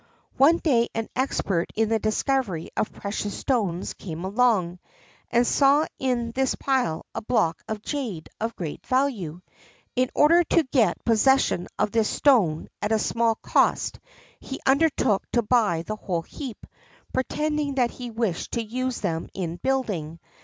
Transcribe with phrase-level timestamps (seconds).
[0.37, 4.79] One day an expert in the discovery of precious stones came along,
[5.29, 9.41] and saw in this pile a block of jade of great value.
[9.95, 13.99] In order to get possession of this stone at a small cost,
[14.39, 16.65] he undertook to buy the whole heap,
[17.13, 20.19] pretending that he wished to use them in building.